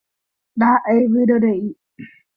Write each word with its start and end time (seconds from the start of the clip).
Ndaha'éi 0.55 1.05
vyrorei. 1.13 1.63